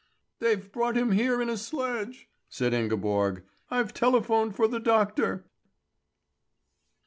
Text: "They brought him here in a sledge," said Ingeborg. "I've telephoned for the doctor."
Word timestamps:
"They 0.39 0.55
brought 0.55 0.97
him 0.97 1.11
here 1.11 1.43
in 1.43 1.47
a 1.47 1.55
sledge," 1.55 2.27
said 2.49 2.73
Ingeborg. 2.73 3.43
"I've 3.69 3.93
telephoned 3.93 4.55
for 4.55 4.67
the 4.67 4.79
doctor." 4.79 5.45